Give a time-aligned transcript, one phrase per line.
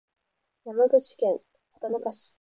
[0.65, 1.39] 山口県
[1.73, 2.29] 畑中市